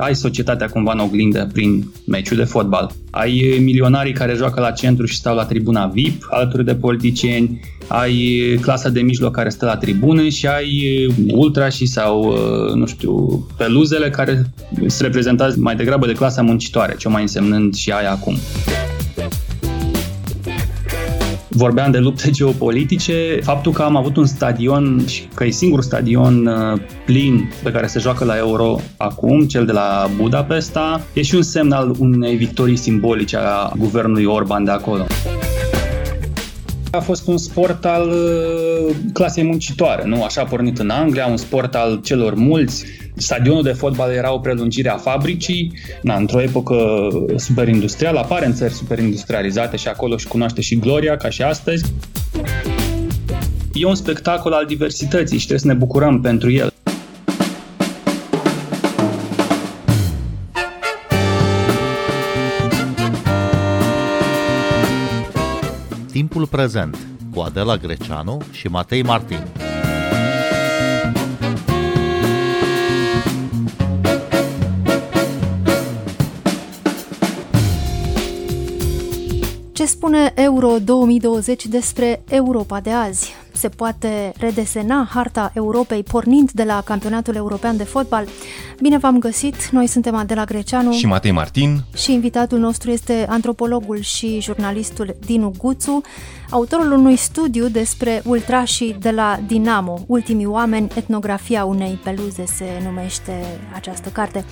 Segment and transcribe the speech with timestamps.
[0.00, 2.90] ai societatea cumva în oglindă prin meciul de fotbal.
[3.10, 8.58] Ai milionarii care joacă la centru și stau la tribuna VIP alături de politicieni, ai
[8.60, 14.10] clasa de mijloc care stă la tribune și ai ultrașii sau, uh, nu știu, peluzele
[14.10, 18.36] care sunt reprezentați mai degrabă de clasa muncitoare, ce mai însemnând și aia acum
[21.50, 26.46] vorbeam de lupte geopolitice, faptul că am avut un stadion și că e singurul stadion
[26.46, 31.34] uh, plin pe care se joacă la Euro acum, cel de la Budapesta, e și
[31.34, 35.06] un semn al unei victorii simbolice a guvernului Orban de acolo.
[36.90, 40.22] A fost un sport al uh, clasei muncitoare, nu?
[40.22, 42.84] Așa a pornit în Anglia, un sport al celor mulți.
[43.16, 48.72] Stadionul de fotbal era o prelungire a fabricii, na, într-o epocă superindustrială, apare în țări
[48.72, 51.92] superindustrializate și acolo și cunoaște și gloria, ca și astăzi.
[53.72, 56.72] E un spectacol al diversității și trebuie să ne bucurăm pentru el.
[66.12, 66.96] Timpul prezent
[67.34, 69.69] cu Adela Greceanu și Matei Martin.
[79.80, 83.34] Ce spune Euro 2020 despre Europa de azi?
[83.52, 88.26] Se poate redesena harta Europei pornind de la campionatul european de fotbal?
[88.80, 94.00] Bine v-am găsit, noi suntem Adela Greceanu și Matei Martin și invitatul nostru este antropologul
[94.00, 96.00] și jurnalistul Dinu Guțu,
[96.50, 103.60] autorul unui studiu despre ultrașii de la Dinamo, ultimii oameni, etnografia unei peluze se numește
[103.74, 104.44] această carte.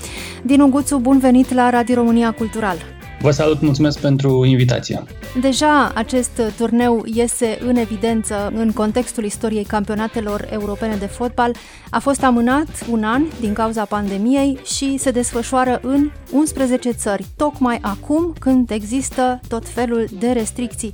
[0.43, 2.98] Dinu Guțu, bun venit la Radio România Cultural!
[3.21, 5.03] Vă salut, mulțumesc pentru invitație.
[5.41, 11.55] Deja acest turneu iese în evidență în contextul istoriei campionatelor europene de fotbal.
[11.91, 17.79] A fost amânat un an din cauza pandemiei și se desfășoară în 11 țări, tocmai
[17.81, 20.93] acum când există tot felul de restricții.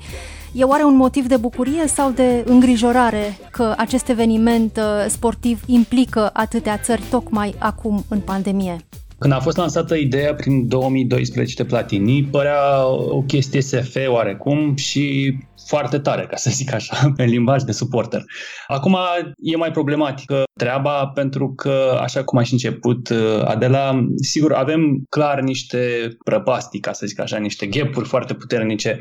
[0.53, 6.31] E oare un motiv de bucurie sau de îngrijorare că acest eveniment uh, sportiv implică
[6.33, 8.77] atâtea țări tocmai acum în pandemie?
[9.25, 15.37] Când a fost lansată ideea prin 2012 de Platini, părea o chestie SF oarecum și
[15.67, 18.25] foarte tare, ca să zic așa, în limbaj de suporter.
[18.67, 18.97] Acum
[19.37, 23.11] e mai problematică treaba pentru că, așa cum ai și început,
[23.45, 28.99] Adela, sigur, avem clar niște prăpastii, ca să zic așa, niște gapuri foarte puternice,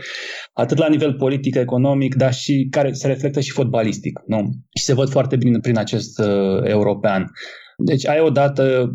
[0.54, 4.50] atât la nivel politic, economic, dar și care se reflectă și fotbalistic, nu?
[4.78, 7.32] Și se văd foarte bine prin acest uh, european.
[7.78, 8.94] Deci ai odată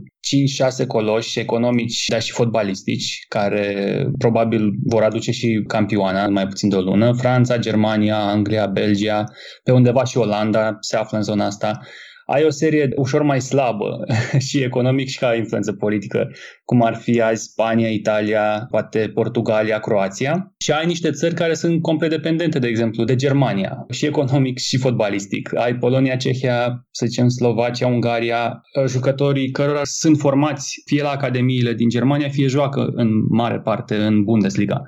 [0.82, 6.68] 5-6 coloși economici, dar și fotbalistici, care probabil vor aduce și campioana în mai puțin
[6.68, 7.12] de o lună.
[7.12, 9.24] Franța, Germania, Anglia, Belgia,
[9.64, 11.80] pe undeva și Olanda se află în zona asta
[12.30, 14.04] ai o serie ușor mai slabă
[14.46, 16.30] și economic și ca influență politică,
[16.64, 20.54] cum ar fi azi Spania, Italia, poate Portugalia, Croația.
[20.58, 24.76] Și ai niște țări care sunt complet dependente, de exemplu, de Germania, și economic și
[24.76, 25.56] fotbalistic.
[25.56, 31.88] Ai Polonia, Cehia, să zicem Slovacia, Ungaria, jucătorii cărora sunt formați fie la academiile din
[31.88, 34.82] Germania, fie joacă în mare parte în Bundesliga.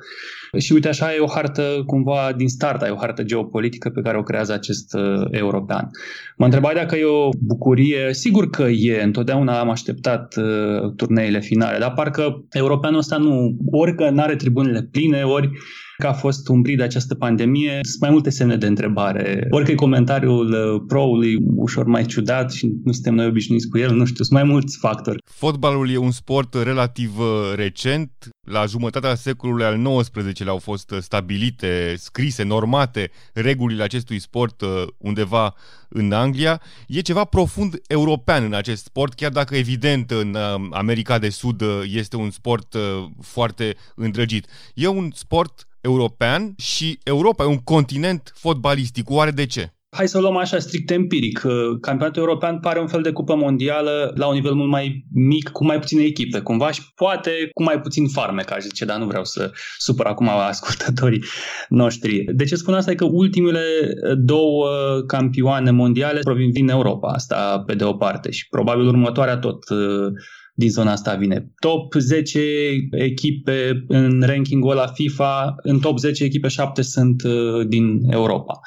[0.58, 4.18] Și uite, așa e o hartă cumva din start, e o hartă geopolitică pe care
[4.18, 5.90] o creează acest uh, european.
[6.36, 8.14] Mă întrebai dacă e o bucurie.
[8.14, 13.94] Sigur că e, întotdeauna am așteptat uh, turneile finale, dar parcă europeanul ăsta nu, ori
[13.94, 15.50] că nu are tribunile pline, ori
[16.00, 19.46] că a fost umbrit de această pandemie, sunt mai multe semne de întrebare.
[19.50, 23.94] Ori că comentariul uh, pro-ului ușor mai ciudat și nu suntem noi obișnuiți cu el,
[23.94, 25.22] nu știu, sunt mai mulți factori.
[25.24, 28.10] Fotbalul e un sport relativ uh, recent.
[28.46, 34.62] La jumătatea secolului al XIX-lea au fost uh, stabilite, scrise, normate regulile acestui sport
[34.98, 35.54] undeva
[35.88, 36.60] în Anglia.
[36.88, 40.36] E ceva profund european în acest sport, chiar dacă evident în
[40.70, 41.62] America de Sud
[41.94, 42.76] este un sport
[43.20, 44.46] foarte îndrăgit.
[44.74, 49.10] E un sport european și Europa e un continent fotbalistic.
[49.10, 49.72] Oare de ce?
[49.96, 51.38] Hai să o luăm așa strict empiric.
[51.80, 55.64] Campionatul european pare un fel de cupă mondială la un nivel mult mai mic, cu
[55.64, 59.24] mai puține echipe, cumva și poate cu mai puțin farme, ca zice, dar nu vreau
[59.24, 61.24] să supăr acum ascultătorii
[61.68, 62.24] noștri.
[62.34, 62.90] De ce spun asta?
[62.90, 63.62] E că ultimele
[64.16, 64.68] două
[65.06, 69.64] campioane mondiale provin din Europa, asta pe de o parte și probabil următoarea tot
[70.60, 71.52] din zona asta vine.
[71.58, 72.40] Top 10
[72.90, 78.60] echipe în rankingul la FIFA, în top 10 echipe 7 sunt uh, din Europa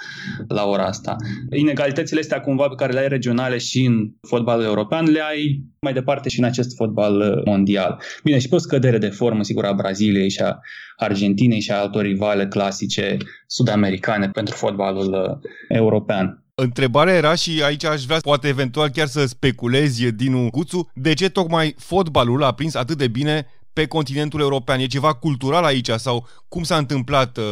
[0.47, 1.15] la ora asta.
[1.51, 5.93] Inegalitățile astea cumva pe care le ai regionale și în fotbalul european le ai mai
[5.93, 8.01] departe și în acest fotbal uh, mondial.
[8.23, 10.59] Bine, și pe o scădere de formă, sigur, a Braziliei și a
[10.97, 13.17] Argentinei și a altor rivale clasice
[13.47, 16.42] sud-americane pentru fotbalul uh, european.
[16.55, 21.29] Întrebarea era și aici aș vrea poate eventual chiar să speculezi din Guțu, de ce
[21.29, 24.79] tocmai fotbalul a prins atât de bine pe continentul european?
[24.79, 27.43] E ceva cultural aici sau cum s-a întâmplat uh,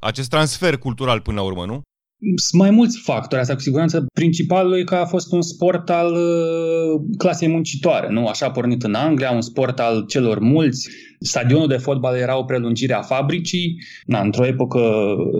[0.00, 1.80] acest transfer cultural până la urmă, nu?
[2.36, 4.06] Sunt mai mulți factori, asta cu siguranță.
[4.14, 8.26] Principalul e că a fost un sport al uh, clasei muncitoare, nu?
[8.26, 10.88] Așa a pornit în Anglia, un sport al celor mulți,
[11.20, 14.80] Stadionul de fotbal era o prelungire a fabricii, na, într-o epocă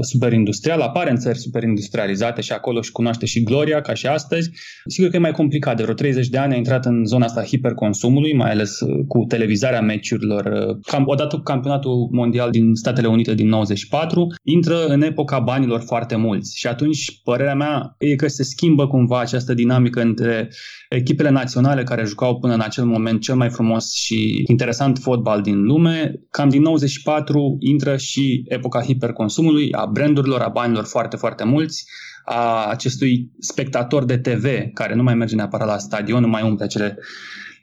[0.00, 4.50] superindustrială, apare în țări superindustrializate și acolo și cunoaște și gloria, ca și astăzi.
[4.86, 7.42] Sigur că e mai complicat, de vreo 30 de ani a intrat în zona asta
[7.42, 10.44] hiperconsumului, mai ales uh, cu televizarea meciurilor.
[10.44, 15.80] Uh, cam, odată cu campionatul mondial din Statele Unite din 94, intră în epoca banilor
[15.80, 20.48] foarte mulți și atunci părerea mea e că se schimbă cumva această dinamică între
[20.88, 25.64] echipele naționale care jucau până în acel moment cel mai frumos și interesant fotbal din
[25.66, 26.14] lume.
[26.30, 31.84] Cam din 94 intră și epoca hiperconsumului, a brandurilor, a banilor foarte, foarte mulți,
[32.24, 36.64] a acestui spectator de TV care nu mai merge neapărat la stadion, nu mai umple
[36.64, 36.98] acele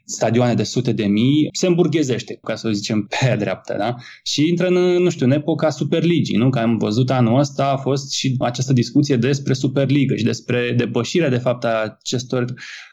[0.04, 3.94] stadioane de sute de mii, se îmburghezește, ca să o zicem pe dreaptă, da?
[4.22, 6.50] Și intră în, nu știu, în epoca Superligii, nu?
[6.50, 11.28] Că am văzut anul ăsta a fost și această discuție despre Superligă și despre depășirea,
[11.28, 12.44] de fapt, a acestor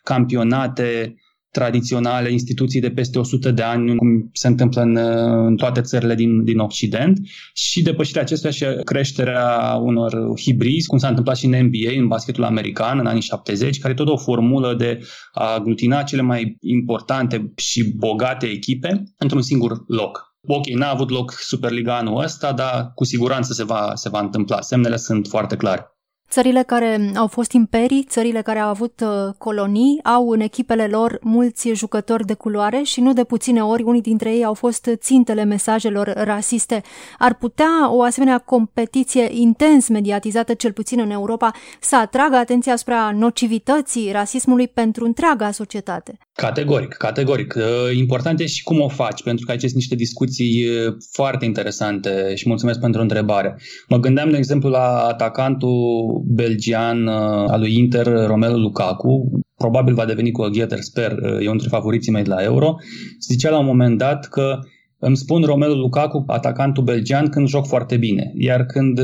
[0.04, 1.16] campionate
[1.52, 4.96] tradiționale, instituții de peste 100 de ani, cum se întâmplă în,
[5.46, 7.20] în toate țările din, din Occident,
[7.54, 12.44] și depășirea acestuia și creșterea unor hibrizi, cum s-a întâmplat și în NBA, în basketul
[12.44, 15.00] american, în anii 70, care e tot o formulă de
[15.32, 20.30] a aglutina cele mai importante și bogate echipe într-un singur loc.
[20.48, 24.62] Ok, n-a avut loc Superliga anul ăsta, dar cu siguranță se va, se va întâmpla.
[24.62, 25.86] Semnele sunt foarte clare.
[26.32, 31.20] Țările care au fost imperii, țările care au avut uh, colonii, au în echipele lor
[31.22, 35.44] mulți jucători de culoare și nu de puține ori unii dintre ei au fost țintele
[35.44, 36.82] mesajelor rasiste.
[37.18, 43.12] Ar putea o asemenea competiție intens mediatizată, cel puțin în Europa, să atragă atenția asupra
[43.12, 46.18] nocivității rasismului pentru întreaga societate.
[46.42, 47.56] Categoric, categoric.
[47.58, 51.46] Uh, important e și cum o faci, pentru că aici sunt niște discuții uh, foarte
[51.46, 53.60] interesante și mulțumesc pentru întrebare.
[53.88, 57.14] Mă gândeam, de exemplu, la atacantul belgian uh,
[57.48, 62.12] al lui Inter, Romelu Lukaku, probabil va deveni cu Gheter, sper, e unul dintre favoriții
[62.12, 62.76] mei de la Euro,
[63.20, 64.60] zicea la un moment dat că
[65.04, 68.32] îmi spun Romelu Lukaku, atacantul belgian, când joc foarte bine.
[68.36, 69.00] Iar când,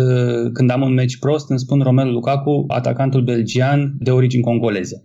[0.54, 5.02] când am un meci prost, îmi spun Romelu Lukaku, atacantul belgian de origini congoleze.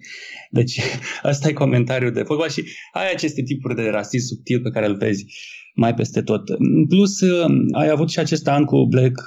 [0.50, 0.80] Deci
[1.30, 4.96] ăsta e comentariul de fotbal și ai aceste tipuri de rasism subtil pe care îl
[4.96, 5.24] vezi
[5.74, 6.48] mai peste tot.
[6.48, 7.20] În plus,
[7.72, 9.26] ai avut și acest an cu Black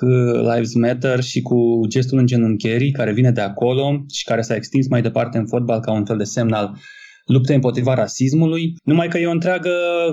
[0.53, 4.87] Lives Matter și cu gestul în genuncherii care vine de acolo și care s-a extins
[4.87, 6.77] mai departe în fotbal ca un fel de semn al
[7.25, 8.73] luptei împotriva rasismului.
[8.83, 9.71] Numai că e o întreagă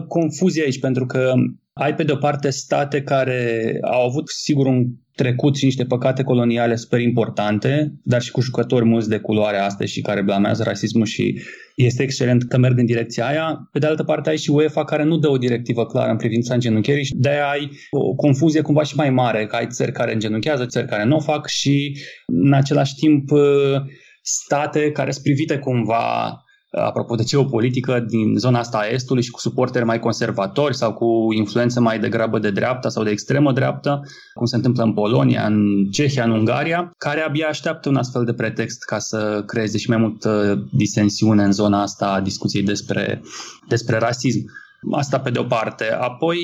[0.09, 1.33] confuzie aici, pentru că
[1.73, 6.77] ai pe de-o parte state care au avut sigur un trecut și niște păcate coloniale
[6.77, 11.41] super importante, dar și cu jucători mulți de culoare astăzi și care blamează rasismul și
[11.77, 13.69] este excelent că merg în direcția aia.
[13.73, 16.55] Pe de altă parte ai și UEFA care nu dă o directivă clară în privința
[16.55, 20.67] îngenuncherii și de-aia ai o confuzie cumva și mai mare, că ai țări care îngenunchează,
[20.67, 23.31] țări care nu o fac și în același timp
[24.23, 26.42] state care sunt privite cumva
[26.73, 31.33] apropo de geopolitică, din zona asta a Estului și cu suporteri mai conservatori sau cu
[31.33, 34.01] influență mai degrabă de dreapta sau de extremă dreaptă,
[34.35, 38.33] cum se întâmplă în Polonia, în Cehia, în Ungaria, care abia așteaptă un astfel de
[38.33, 43.23] pretext ca să creeze și mai multă disensiune în zona asta a discuției despre,
[43.69, 44.51] despre rasism.
[44.93, 45.93] Asta pe de o parte.
[46.01, 46.39] Apoi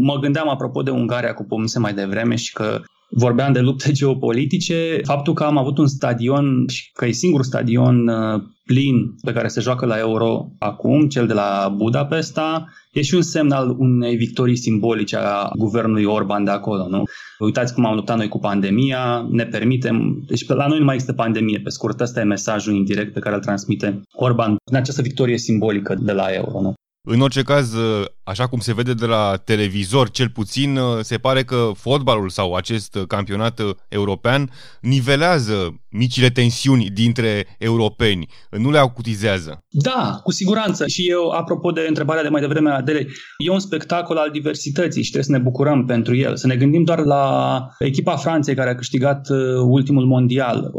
[0.00, 2.80] mă gândeam apropo de Ungaria cu pomise mai devreme și că
[3.10, 8.08] vorbeam de lupte geopolitice, faptul că am avut un stadion și că e singur stadion
[8.08, 13.14] uh, plin pe care se joacă la Euro acum, cel de la Budapesta, e și
[13.14, 17.02] un semn al unei victorii simbolice a guvernului Orban de acolo, nu?
[17.38, 21.14] Uitați cum am luptat noi cu pandemia, ne permitem, deci la noi nu mai există
[21.16, 25.38] pandemie, pe scurt, ăsta e mesajul indirect pe care îl transmite Orban în această victorie
[25.38, 26.74] simbolică de la Euro, nu?
[27.08, 27.74] În orice caz,
[28.24, 32.98] așa cum se vede de la televizor, cel puțin, se pare că fotbalul sau acest
[33.06, 39.64] campionat european nivelează micile tensiuni dintre europeni, nu le acutizează.
[39.68, 40.86] Da, cu siguranță.
[40.86, 43.06] Și eu, apropo de întrebarea de mai devreme a Adele,
[43.38, 46.36] e un spectacol al diversității și trebuie să ne bucurăm pentru el.
[46.36, 50.70] Să ne gândim doar la echipa Franței care a câștigat uh, ultimul mondial.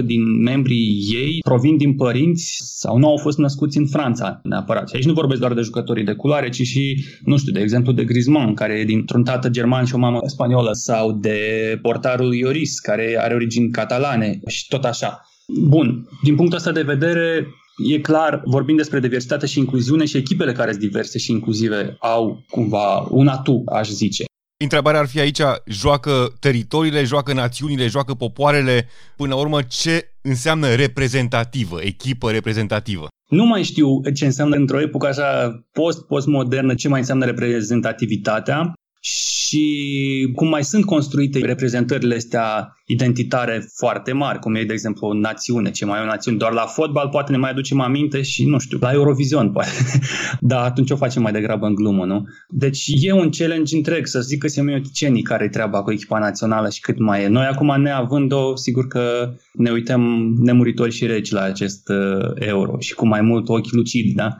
[0.00, 4.88] 87% din membrii ei provin din părinți sau nu au fost născuți în Franța neapărat.
[4.98, 7.92] Și aici nu vorbesc doar de jucătorii de culoare, ci și, nu știu, de exemplu
[7.92, 11.38] de Griezmann, care e dintr-un tată german și o mamă spaniolă, sau de
[11.82, 15.28] portarul Ioris, care are origini catalane și tot așa.
[15.68, 17.46] Bun, din punctul ăsta de vedere,
[17.92, 22.44] e clar, vorbim despre diversitate și incluziune și echipele care sunt diverse și inclusive au
[22.50, 24.24] cumva un atu, aș zice.
[24.64, 30.74] Întrebarea ar fi aici, joacă teritoriile, joacă națiunile, joacă popoarele, până la urmă ce înseamnă
[30.74, 33.08] reprezentativă, echipă reprezentativă?
[33.28, 40.48] Nu mai știu ce înseamnă într-o epocă așa post-postmodernă, ce mai înseamnă reprezentativitatea și cum
[40.48, 45.84] mai sunt construite reprezentările astea identitare foarte mari, cum e, de exemplu, o națiune, ce
[45.84, 46.36] mai e o națiune.
[46.36, 49.70] Doar la fotbal poate ne mai aducem aminte și, nu știu, la Eurovision poate.
[50.40, 52.24] Dar atunci o facem mai degrabă în glumă, nu?
[52.48, 56.68] Deci e un challenge întreg să zic că semioticenii care e treaba cu echipa națională
[56.68, 57.28] și cât mai e.
[57.28, 62.94] Noi acum neavând-o, sigur că ne uităm nemuritori și regi la acest uh, euro și
[62.94, 64.36] cu mai mult ochi lucidi, da?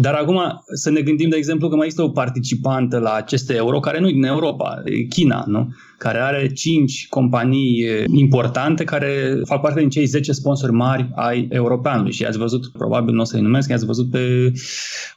[0.00, 0.40] Dar acum
[0.72, 4.08] să ne gândim, de exemplu, că mai este o participantă la aceste euro care nu
[4.08, 5.68] e din Europa, e China, nu?
[5.98, 12.12] care are 5 companii importante care fac parte din cei 10 sponsori mari ai europeanului
[12.12, 14.52] și ați văzut, probabil nu o să-i numesc, ați văzut pe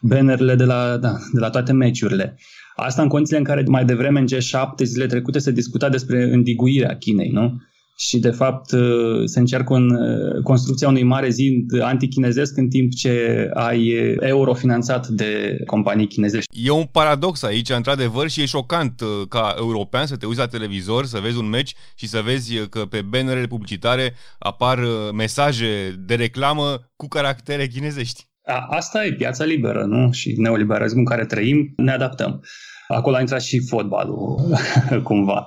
[0.00, 2.38] bannerele de la, da, de la toate meciurile.
[2.76, 6.96] Asta în condițiile în care mai devreme, în G7, zile trecute, se discuta despre îndiguirea
[6.96, 7.60] Chinei, nu?
[8.08, 12.92] Și de fapt uh, se încearcă în uh, construcția unui mare zid antichinezesc în timp
[12.92, 13.88] ce ai
[14.20, 16.66] euro finanțat de companii chinezești.
[16.66, 20.46] E un paradox aici, într-adevăr, și e șocant uh, ca european să te uiți la
[20.46, 24.78] televizor, să vezi un meci și să vezi că pe bannerele publicitare apar
[25.14, 28.26] mesaje de reclamă cu caractere chinezești.
[28.44, 30.12] A, asta e piața liberă, nu?
[30.12, 32.42] Și neoliberalismul în care trăim, ne adaptăm.
[32.88, 34.40] Acolo a intrat și fotbalul,
[35.08, 35.46] cumva.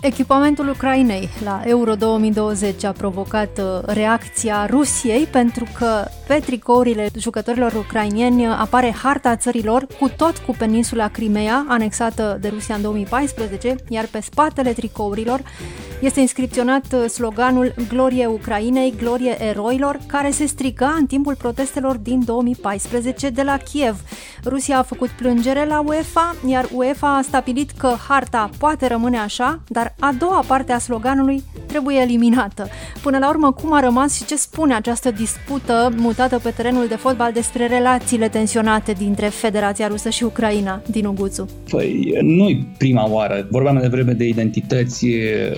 [0.00, 7.72] Echipamentul Ucrainei la Euro 2020 a provocat uh, reacția Rusiei pentru că pe tricourile jucătorilor
[7.72, 14.06] ucrainieni apare harta țărilor cu tot cu peninsula Crimea, anexată de Rusia în 2014, iar
[14.10, 15.40] pe spatele tricourilor
[16.00, 22.22] este inscripționat uh, sloganul Glorie Ucrainei, Glorie eroilor, care se striga în timpul protestelor din
[22.24, 24.00] 2014 de la Kiev.
[24.44, 29.60] Rusia a făcut plângere la UEFA, iar UEFA a stabilit că harta poate rămâne așa,
[29.68, 32.68] dar a doua parte a sloganului trebuie eliminată.
[33.02, 36.96] Până la urmă, cum a rămas și ce spune această dispută mutată pe terenul de
[36.96, 41.48] fotbal despre relațiile tensionate dintre Federația Rusă și Ucraina, din Uguțu?
[41.70, 43.46] Păi, nu-i prima oară.
[43.50, 45.06] Vorbeam de vreme de identități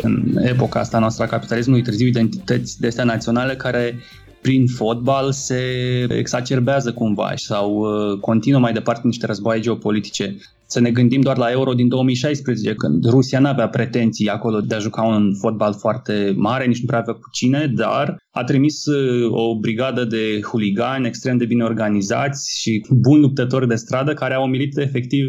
[0.00, 3.98] în epoca asta noastră a capitalismului târziu, identități de astea naționale care
[4.40, 5.62] prin fotbal se
[6.08, 10.36] exacerbează cumva sau uh, continuă mai departe niște războaie geopolitice.
[10.66, 14.74] Să ne gândim doar la Euro din 2016, când Rusia nu avea pretenții acolo de
[14.74, 18.84] a juca un fotbal foarte mare, nici nu prea avea cu cine, dar a trimis
[18.86, 24.34] uh, o brigadă de huligani extrem de bine organizați și buni luptători de stradă care
[24.34, 25.26] au umilit efectiv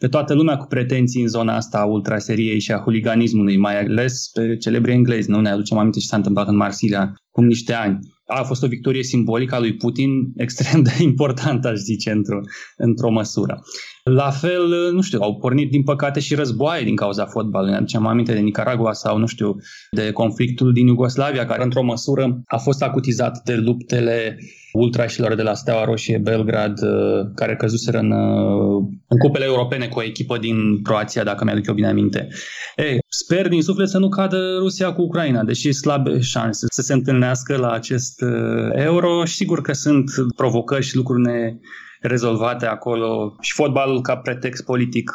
[0.00, 4.30] pe toată lumea cu pretenții în zona asta a ultraseriei și a huliganismului, mai ales
[4.32, 5.30] pe celebri englezi.
[5.30, 7.98] Nu ne aducem aminte ce s-a întâmplat în Marsilia cum niște ani
[8.30, 10.10] a fost o victorie simbolică a lui Putin
[10.44, 12.40] extrem de importantă, aș zice, într-o,
[12.76, 13.60] într-o măsură.
[14.04, 17.72] La fel, nu știu, au pornit din păcate și războaie din cauza fotbalului.
[17.72, 19.56] Ne aducem aminte de Nicaragua sau, nu știu,
[19.90, 24.38] de conflictul din Iugoslavia, care într-o măsură a fost acutizat de luptele
[24.72, 29.98] ultrașilor de la Steaua Roșie Belgrad, uh, care căzuseră în, uh, în cupele europene cu
[29.98, 32.28] o echipă din Croația, dacă mi-aduc eu bine aminte.
[32.76, 36.92] Ei, sper din suflet să nu cadă Rusia cu Ucraina, deși slabe șanse să se
[36.92, 41.52] întâlnească la acest uh, euro și sigur că sunt provocări și lucruri ne
[42.00, 45.12] rezolvate acolo și fotbalul ca pretext politic,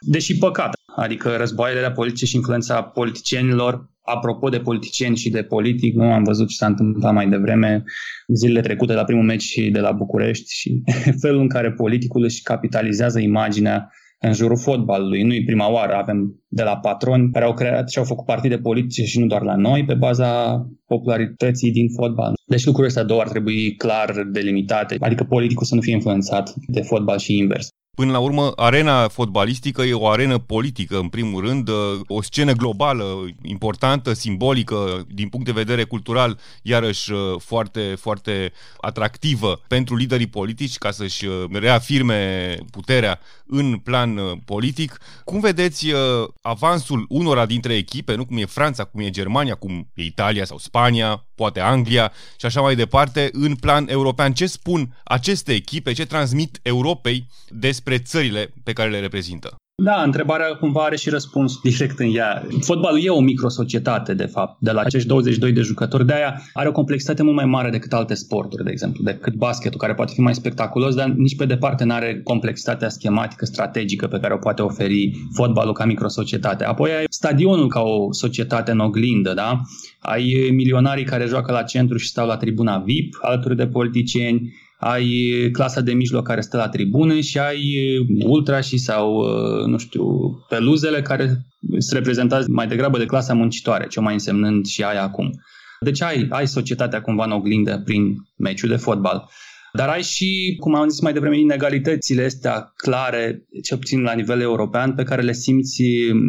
[0.00, 0.70] deși păcat.
[0.96, 6.48] Adică războaiele politice și influența politicienilor Apropo de politicieni și de politic, nu am văzut
[6.48, 7.82] ce s-a întâmplat mai devreme
[8.34, 10.82] zilele trecute la primul meci de la București și
[11.22, 13.90] felul în care politicul își capitalizează imaginea
[14.24, 15.22] în jurul fotbalului.
[15.22, 18.58] Nu e prima oară, avem de la patroni care au creat și au făcut partide
[18.58, 22.32] politice și nu doar la noi, pe baza popularității din fotbal.
[22.46, 26.80] Deci lucrurile astea două ar trebui clar delimitate, adică politicul să nu fie influențat de
[26.80, 27.68] fotbal și invers.
[27.96, 31.68] Până la urmă, arena fotbalistică e o arenă politică, în primul rând,
[32.06, 39.96] o scenă globală, importantă, simbolică, din punct de vedere cultural, iarăși foarte, foarte atractivă pentru
[39.96, 43.20] liderii politici ca să-și reafirme puterea
[43.54, 44.98] în plan politic.
[45.24, 45.86] Cum vedeți
[46.42, 50.58] avansul unora dintre echipe, nu cum e Franța, cum e Germania, cum e Italia sau
[50.58, 54.32] Spania, poate Anglia și așa mai departe, în plan european?
[54.32, 59.56] Ce spun aceste echipe, ce transmit Europei despre despre țările pe care le reprezintă.
[59.74, 62.42] Da, întrebarea cumva are și răspuns direct în ea.
[62.60, 66.06] Fotbalul e o microsocietate, de fapt, de la acești 22 de jucători.
[66.06, 69.80] De aia are o complexitate mult mai mare decât alte sporturi, de exemplu, decât basketul,
[69.80, 74.18] care poate fi mai spectaculos, dar nici pe departe nu are complexitatea schematică, strategică pe
[74.18, 76.64] care o poate oferi fotbalul ca microsocietate.
[76.64, 79.60] Apoi ai stadionul ca o societate în oglindă, da?
[80.00, 84.52] Ai milionarii care joacă la centru și stau la tribuna VIP, alături de politicieni,
[84.84, 87.76] ai clasa de mijloc care stă la tribune și ai
[88.24, 90.04] ultra și sau, uh, nu știu,
[90.48, 91.26] peluzele care
[91.78, 95.30] sunt reprezentați mai degrabă de clasa muncitoare, ce mai însemnând și ai acum.
[95.80, 99.28] Deci ai, ai societatea cumva în oglindă prin meciul de fotbal.
[99.72, 104.40] Dar ai și, cum am zis mai devreme, inegalitățile astea clare, cel puțin la nivel
[104.40, 105.82] european, pe care le simți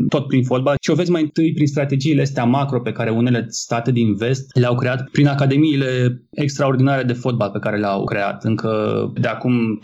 [0.09, 3.45] tot prin fotbal și o vezi mai întâi prin strategiile astea macro pe care unele
[3.49, 8.71] state din vest le-au creat prin academiile extraordinare de fotbal pe care le-au creat încă
[9.21, 9.79] de acum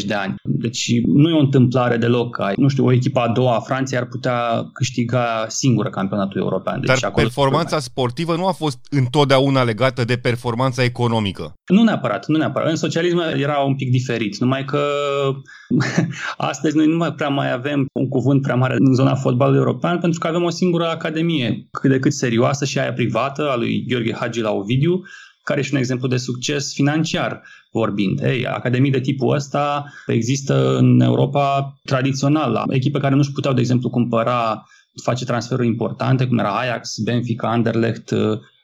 [0.00, 0.34] 30-40 de ani.
[0.42, 2.40] Deci nu e o întâmplare deloc.
[2.40, 6.80] Ai, nu știu, o echipă a doua a Franței ar putea câștiga singură campionatul european.
[6.80, 11.54] Deci Dar acolo performanța sportivă nu a fost întotdeauna legată de performanța economică.
[11.66, 14.80] Nu neapărat, nu neapărat în socialism era un pic diferit, numai că
[16.36, 19.98] astăzi noi nu mai prea mai avem un cuvânt prea mare în zona fotbalului european
[19.98, 23.84] pentru că avem o singură academie cât de cât serioasă și aia privată a lui
[23.88, 25.02] Gheorghe Hagi la Ovidiu,
[25.42, 27.42] care și un exemplu de succes financiar
[27.72, 28.20] vorbind.
[28.20, 33.60] Ei, academii de tipul ăsta există în Europa tradițional, la echipe care nu-și puteau, de
[33.60, 34.66] exemplu, cumpăra,
[35.02, 38.14] face transferuri importante, cum era Ajax, Benfica, Anderlecht,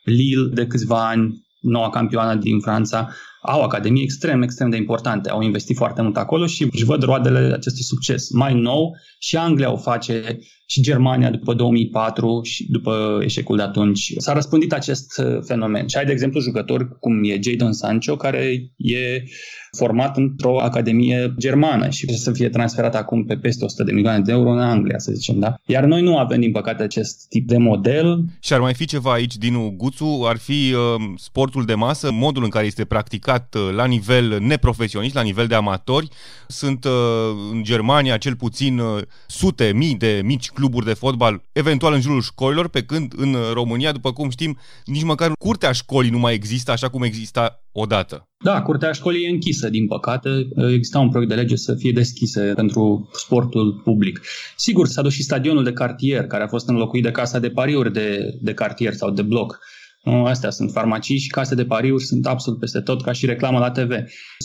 [0.04, 3.09] Lille de câțiva ani, noua campioană din Franța,
[3.42, 5.30] au academii extrem, extrem de importante.
[5.30, 8.30] Au investit foarte mult acolo și își văd roadele acestui succes.
[8.30, 14.12] Mai nou, și Anglia o face, și Germania după 2004 și după eșecul de atunci.
[14.16, 15.87] S-a răspândit acest uh, fenomen.
[15.87, 19.23] Și ai, de exemplu, jucători cum e Jadon Sancho, care e
[19.76, 24.33] format într-o academie germană și să fie transferat acum pe peste 100 de milioane de
[24.33, 25.54] euro în Anglia, să zicem, da?
[25.66, 28.25] Iar noi nu avem, din păcate, acest tip de model.
[28.40, 32.45] Și ar mai fi ceva aici, din Guțu, ar fi uh, sportul de masă, modul
[32.45, 36.09] în care este practicat uh, la nivel neprofesionist, la nivel de amatori.
[36.47, 36.90] Sunt uh,
[37.52, 42.21] în Germania cel puțin uh, sute, mii de mici cluburi de fotbal, eventual în jurul
[42.21, 46.71] școlilor, pe când în România, după cum știm, nici măcar curtea școlii nu mai există
[46.71, 48.28] așa cum exista odată.
[48.44, 50.28] Da, curtea școlii e închisă, din păcate.
[50.73, 54.21] Exista un proiect de lege să fie deschise pentru sportul public.
[54.56, 57.93] Sigur, s-a dus și stadionul de cartier, care a fost înlocuit de casa de pariuri
[57.93, 59.58] de, de cartier sau de bloc.
[60.04, 63.71] Astea sunt farmacii și case de pariuri, sunt absolut peste tot, ca și reclamă la
[63.71, 63.93] TV.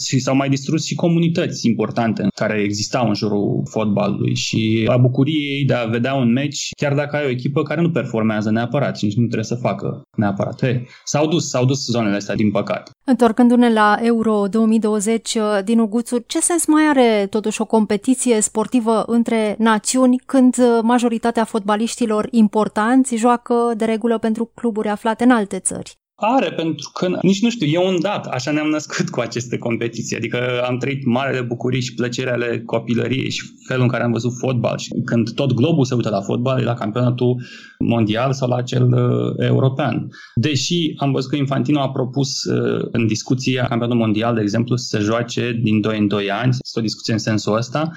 [0.07, 5.65] Și s-au mai distrus și comunități importante care existau în jurul fotbalului și a bucuriei
[5.65, 9.05] de a vedea un meci, chiar dacă ai o echipă care nu performează neapărat și
[9.05, 10.61] nici nu trebuie să facă neapărat.
[10.61, 12.91] Hey, s-au dus, s-au dus zonele astea, din păcate.
[13.09, 19.55] Întorcându-ne la Euro 2020, din Uguțu, ce sens mai are totuși o competiție sportivă între
[19.59, 25.99] națiuni când majoritatea fotbaliștilor importanți joacă de regulă pentru cluburi aflate în alte țări?
[26.19, 30.15] Are, pentru că nici nu știu, e un dat, așa ne-am născut cu aceste competiții,
[30.15, 34.31] adică am trăit marele bucurii și plăcere ale copilăriei și felul în care am văzut
[34.37, 34.77] fotbal.
[34.77, 37.41] Și când tot globul se uită la fotbal, e la campionatul
[37.79, 40.09] mondial sau la cel uh, european.
[40.35, 44.97] Deși am văzut că Infantino a propus uh, în discuția campionatul mondial, de exemplu, să
[44.97, 47.91] se joace din 2 în 2 ani, este o discuție în sensul ăsta,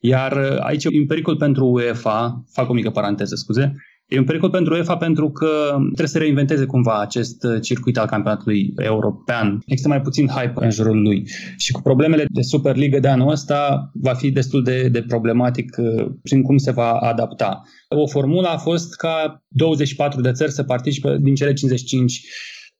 [0.00, 3.74] iar uh, aici e un pericol pentru UEFA, fac o mică paranteză, scuze,
[4.14, 8.72] E un pericol pentru UEFA pentru că trebuie să reinventeze cumva acest circuit al campionatului
[8.76, 9.62] european.
[9.66, 11.28] Există mai puțin hype în jurul lui.
[11.56, 16.06] Și cu problemele de Superliga de anul ăsta va fi destul de, de problematic uh,
[16.22, 17.62] prin cum se va adapta.
[17.88, 22.22] O formulă a fost ca 24 de țări să participe din cele 55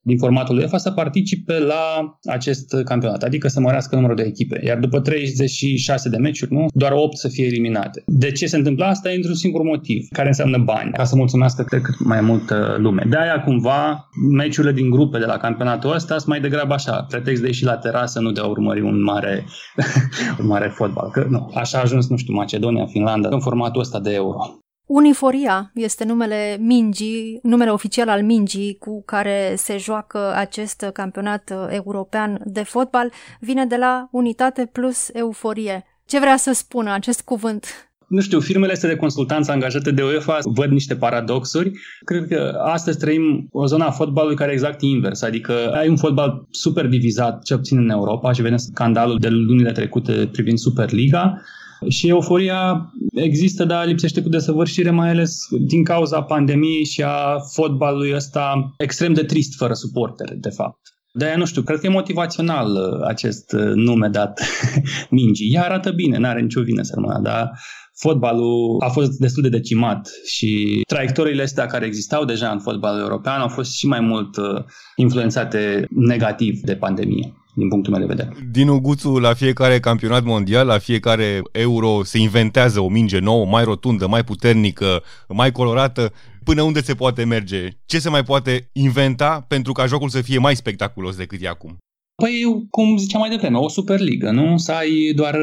[0.04, 4.60] din formatul UEFA să participe la acest campionat, adică să mărească numărul de echipe.
[4.64, 8.02] Iar după 36 de meciuri, nu, doar 8 să fie eliminate.
[8.06, 9.10] De ce se întâmplă asta?
[9.10, 13.06] E într-un singur motiv, care înseamnă bani, ca să mulțumească cred, cât mai multă lume.
[13.08, 17.40] De aia, cumva, meciurile din grupe de la campionatul ăsta sunt mai degrabă așa, pretext
[17.42, 19.44] de ieși la terasă, nu de a urmări un mare,
[20.40, 21.10] un mare fotbal.
[21.10, 24.63] Că, nu, așa a ajuns, nu știu, Macedonia, Finlanda, în formatul ăsta de euro.
[24.86, 32.40] Uniforia este numele mingii, numele oficial al mingii cu care se joacă acest campionat european
[32.44, 35.84] de fotbal, vine de la unitate plus euforie.
[36.06, 37.66] Ce vrea să spună acest cuvânt?
[38.08, 41.72] Nu știu, firmele astea de consultanță angajate de UEFA văd niște paradoxuri.
[42.04, 45.96] Cred că astăzi trăim o zonă a fotbalului care e exact invers, adică ai un
[45.96, 51.40] fotbal super divizat, cel puțin în Europa, și vedem scandalul de lunile trecute privind Superliga,
[51.88, 58.14] și euforia există, dar lipsește cu desăvârșire, mai ales din cauza pandemiei și a fotbalului
[58.14, 60.78] ăsta extrem de trist fără suportere, de fapt.
[61.16, 64.40] De nu știu, cred că e motivațional uh, acest uh, nume dat
[65.10, 65.54] mingii.
[65.54, 67.50] Ea arată bine, n-are nicio vină să rămână, dar
[67.94, 73.40] fotbalul a fost destul de decimat și traiectoriile astea care existau deja în fotbalul european
[73.40, 74.64] au fost și mai mult uh,
[74.96, 78.36] influențate negativ de pandemie din punctul meu de vedere.
[78.50, 83.64] Din Guțu, la fiecare campionat mondial, la fiecare euro se inventează o minge nouă, mai
[83.64, 86.12] rotundă, mai puternică, mai colorată.
[86.44, 87.68] Până unde se poate merge?
[87.86, 91.76] Ce se mai poate inventa pentru ca jocul să fie mai spectaculos decât e acum?
[92.16, 94.56] Păi, cum ziceam mai devreme, o superligă, nu?
[94.56, 95.38] Să ai doar,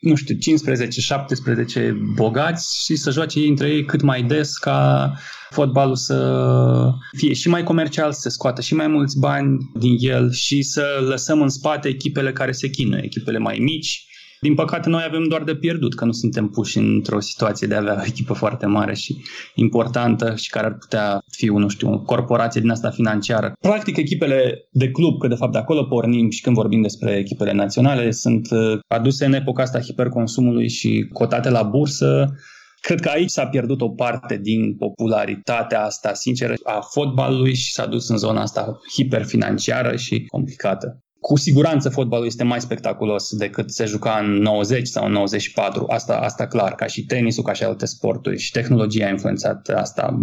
[0.00, 0.38] nu știu, 15-17
[2.14, 5.12] bogați și să joace ei între ei cât mai des ca
[5.50, 10.62] fotbalul să fie și mai comercial, să scoată și mai mulți bani din el și
[10.62, 14.06] să lăsăm în spate echipele care se chinuie, echipele mai mici,
[14.40, 17.78] din păcate, noi avem doar de pierdut, că nu suntem puși într-o situație de a
[17.78, 19.16] avea o echipă foarte mare și
[19.54, 23.52] importantă și care ar putea fi, nu știu, o corporație din asta financiară.
[23.60, 27.52] Practic, echipele de club, că de fapt de acolo pornim și când vorbim despre echipele
[27.52, 32.34] naționale, sunt uh, aduse în epoca asta hiperconsumului și cotate la bursă,
[32.80, 37.86] Cred că aici s-a pierdut o parte din popularitatea asta sinceră a fotbalului și s-a
[37.86, 41.05] dus în zona asta hiperfinanciară și complicată.
[41.26, 45.84] Cu siguranță fotbalul este mai spectaculos decât se juca în 90 sau în 94.
[45.88, 48.38] Asta, asta clar, ca și tenisul, ca și alte sporturi.
[48.38, 50.18] Și tehnologia a influențat asta.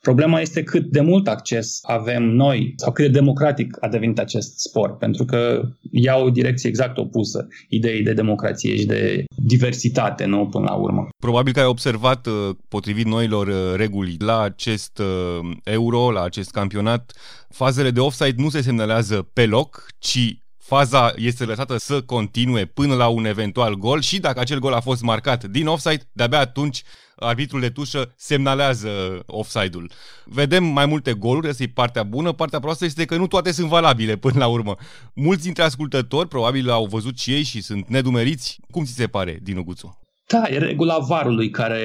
[0.00, 4.18] Mm, problema este cât de mult acces avem noi sau cât de democratic a devenit
[4.18, 10.24] acest sport, pentru că ia o direcție exact opusă ideii de democrație și de diversitate,
[10.24, 11.08] nu până la urmă.
[11.18, 16.50] Probabil că ai observat, uh, potrivit noilor uh, reguli, la acest uh, euro, la acest
[16.50, 17.12] campionat,
[17.48, 22.94] fazele de offside nu se semnalează pe loc, ci faza este lăsată să continue până
[22.94, 26.82] la un eventual gol și dacă acel gol a fost marcat din offside, de-abia atunci
[27.16, 29.90] arbitrul de tușă semnalează offside-ul.
[30.24, 33.68] Vedem mai multe goluri, asta e partea bună, partea proastă este că nu toate sunt
[33.68, 34.76] valabile până la urmă.
[35.14, 38.60] Mulți dintre ascultători probabil au văzut și ei și sunt nedumeriți.
[38.70, 40.09] Cum ți se pare, Dinu Guțu?
[40.32, 41.80] Da, e regula varului care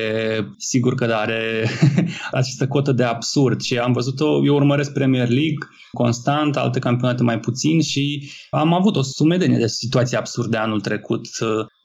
[0.57, 1.67] sigur că are
[2.31, 7.39] această cotă de absurd și am văzut-o, eu urmăresc Premier League constant, alte campionate mai
[7.39, 11.27] puțin și am avut o sumedenie de situații absurde anul trecut,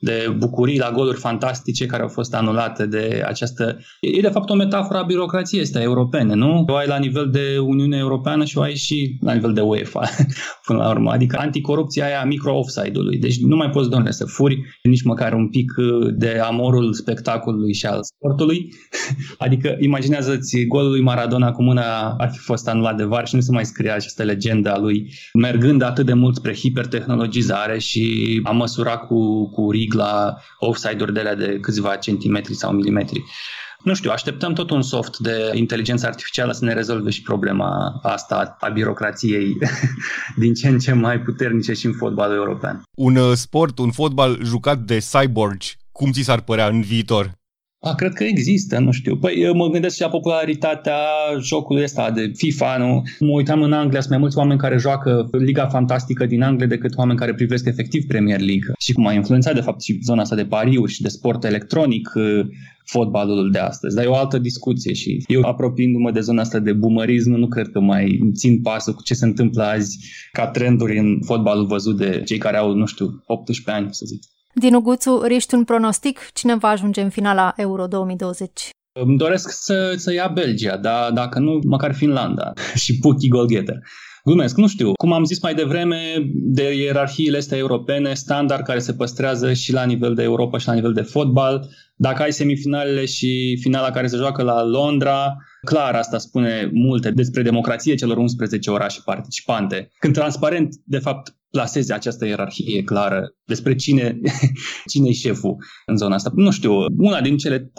[0.01, 3.77] de bucurii la goluri fantastice care au fost anulate de această...
[3.99, 6.65] E de fapt o metaforă a birocrației astea europene, nu?
[6.67, 10.09] O ai la nivel de Uniune Europeană și o ai și la nivel de UEFA,
[10.65, 11.11] până la urmă.
[11.11, 13.17] Adică anticorupția aia micro-offside-ului.
[13.17, 15.71] Deci nu mai poți, domnule, să furi nici măcar un pic
[16.13, 18.69] de amorul spectacolului și al sportului.
[19.37, 23.41] adică imaginează-ți golul lui Maradona cu mâna ar fi fost anulat de var și nu
[23.41, 28.51] se mai scria această legendă a lui, mergând atât de mult spre hipertehnologizare și a
[28.51, 33.23] măsura cu, cu rig la offside-uri de alea de câțiva centimetri sau milimetri.
[33.83, 38.57] Nu știu, așteptăm tot un soft de inteligență artificială să ne rezolve și problema asta
[38.59, 39.57] a birocrației
[40.41, 42.81] din ce în ce mai puternice și în fotbalul european.
[42.97, 47.31] Un uh, sport, un fotbal jucat de cyborgi, cum ți s-ar părea în viitor?
[47.83, 49.17] A, cred că există, nu știu.
[49.17, 50.99] Păi eu mă gândesc și la popularitatea
[51.39, 53.03] jocului ăsta de FIFA, nu?
[53.19, 56.97] Mă uitam în Anglia, sunt mai mulți oameni care joacă Liga Fantastică din Anglia decât
[56.97, 58.73] oameni care privesc efectiv Premier League.
[58.79, 62.11] Și cum a influențat, de fapt, și zona asta de pariuri și de sport electronic
[62.15, 62.45] uh,
[62.85, 63.95] fotbalul de astăzi.
[63.95, 67.67] Dar e o altă discuție și eu, apropiindu-mă de zona asta de bumerism, nu cred
[67.67, 69.97] că mai țin pasul cu ce se întâmplă azi
[70.31, 74.21] ca trenduri în fotbalul văzut de cei care au, nu știu, 18 ani, să zic.
[74.53, 76.19] Dinu Guțu, riști un pronostic?
[76.33, 78.69] Cine va ajunge în finala Euro 2020?
[78.99, 83.79] Îmi doresc să, să ia Belgia, dar dacă nu, măcar Finlanda și Puki Golgeter.
[84.23, 84.91] Glumesc, nu știu.
[84.93, 85.97] Cum am zis mai devreme,
[86.33, 90.73] de ierarhiile astea europene, standard care se păstrează și la nivel de Europa și la
[90.73, 91.69] nivel de fotbal.
[91.95, 97.41] Dacă ai semifinalele și finala care se joacă la Londra, clar asta spune multe despre
[97.41, 99.91] democrație celor 11 orașe participante.
[99.99, 104.19] Când transparent, de fapt, plaseze această ierarhie clară despre cine,
[104.91, 105.55] cine e șeful
[105.85, 106.31] în zona asta.
[106.35, 107.69] Nu știu, una din cele 4-5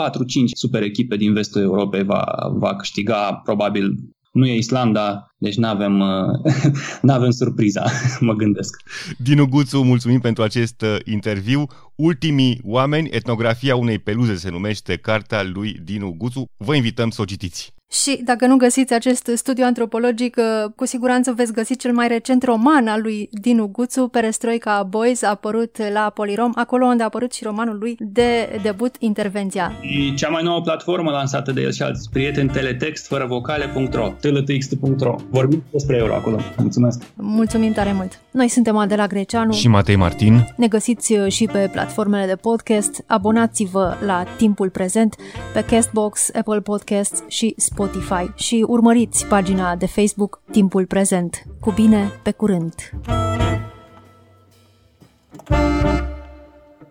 [0.57, 2.24] super echipe din vestul Europei va,
[2.59, 3.94] va câștiga probabil
[4.33, 7.85] nu e Islanda, deci nu avem uh, avem surpriza,
[8.21, 8.83] mă gândesc.
[9.18, 11.66] Dinu Guțu, mulțumim pentru acest uh, interviu.
[11.95, 16.45] Ultimii oameni, etnografia unei peluze se numește cartea lui Dinu Guțu.
[16.57, 17.75] Vă invităm să o citiți.
[17.92, 22.42] Și dacă nu găsiți acest studiu antropologic, uh, cu siguranță veți găsi cel mai recent
[22.44, 27.33] roman al lui Dinu Guțu, Perestroica Boys, a apărut la Polirom, acolo unde a apărut
[27.33, 29.72] și romanul lui de debut Intervenția.
[29.83, 35.14] E cea mai nouă platformă lansată de el și alți prieteni, teletext fără vocale.ro, tltxt.ro.
[35.31, 36.38] Vorbim despre euro acolo.
[36.57, 37.02] Mulțumesc!
[37.14, 38.20] Mulțumim tare mult!
[38.31, 40.55] Noi suntem Adela Greceanu și Matei Martin.
[40.57, 43.05] Ne găsiți uh, și pe platformele de podcast.
[43.07, 45.16] Abonați-vă la Timpul Prezent
[45.52, 51.42] pe Castbox, Apple Podcasts și Spotify Spotify și urmăriți pagina de Facebook Timpul Prezent.
[51.61, 52.75] Cu bine, pe curând!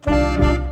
[0.03, 0.70] thank you